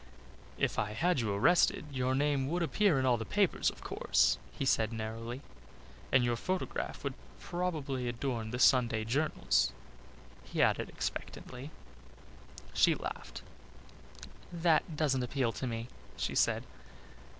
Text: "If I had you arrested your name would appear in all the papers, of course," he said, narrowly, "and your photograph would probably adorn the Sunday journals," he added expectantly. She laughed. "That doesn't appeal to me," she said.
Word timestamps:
"If 0.57 0.79
I 0.79 0.93
had 0.93 1.19
you 1.19 1.31
arrested 1.31 1.85
your 1.91 2.15
name 2.15 2.47
would 2.49 2.63
appear 2.63 2.97
in 2.97 3.05
all 3.05 3.17
the 3.17 3.23
papers, 3.23 3.69
of 3.69 3.81
course," 3.81 4.39
he 4.51 4.65
said, 4.65 4.91
narrowly, 4.91 5.41
"and 6.11 6.23
your 6.23 6.35
photograph 6.35 7.03
would 7.03 7.13
probably 7.39 8.07
adorn 8.07 8.49
the 8.49 8.57
Sunday 8.57 9.05
journals," 9.05 9.71
he 10.43 10.59
added 10.59 10.89
expectantly. 10.89 11.69
She 12.73 12.95
laughed. 12.95 13.43
"That 14.51 14.97
doesn't 14.97 15.21
appeal 15.21 15.51
to 15.51 15.67
me," 15.67 15.87
she 16.17 16.33
said. 16.33 16.63